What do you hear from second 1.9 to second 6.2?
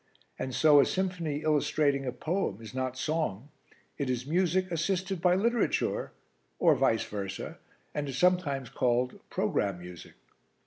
a poem is not song it is music assisted by literature,